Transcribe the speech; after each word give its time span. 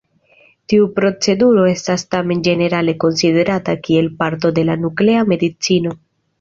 Tiu 0.71 0.87
proceduro 0.95 1.65
estas 1.73 2.07
tamen 2.15 2.41
ĝenerale 2.49 2.97
konsiderata 3.05 3.79
kiel 3.87 4.11
parto 4.25 4.55
de 4.59 4.67
la 4.73 4.81
Nuklea 4.83 5.31
Medicino. 5.33 5.99